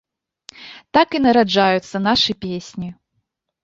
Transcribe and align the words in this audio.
Так 0.99 1.07
і 1.19 1.23
нараджаюцца 1.27 2.05
нашы 2.09 2.31
песні. 2.49 2.95